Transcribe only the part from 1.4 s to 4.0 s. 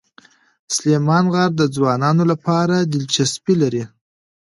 د ځوانانو لپاره دلچسپي لري.